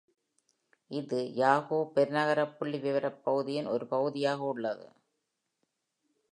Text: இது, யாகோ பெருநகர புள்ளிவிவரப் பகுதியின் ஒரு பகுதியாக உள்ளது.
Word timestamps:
இது, 0.91 1.19
யாகோ 1.35 1.91
பெருநகர 1.95 2.45
புள்ளிவிவரப் 2.59 3.21
பகுதியின் 3.23 3.65
ஒரு 3.65 3.87
பகுதியாக 3.87 4.41
உள்ளது. 4.43 4.87